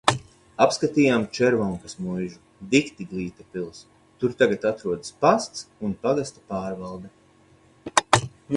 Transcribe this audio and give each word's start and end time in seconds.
Apskatījām 0.65 1.25
Červonkas 1.39 1.95
muižu. 2.05 2.39
Dikti 2.71 3.07
glīta 3.11 3.45
pils. 3.57 3.83
Tur 4.23 4.35
tagad 4.41 4.65
atrodas 4.73 5.15
pasts 5.27 5.65
un 5.89 5.97
pagasta 6.07 6.45
pārvalde. 6.55 7.13